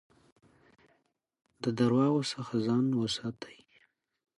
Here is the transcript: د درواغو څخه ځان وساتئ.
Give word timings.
د 1.63 1.65
درواغو 1.79 2.21
څخه 2.33 2.53
ځان 2.67 2.85
وساتئ. 3.01 3.59